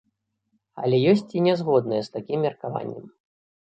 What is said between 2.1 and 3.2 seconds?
з такім меркаваннем.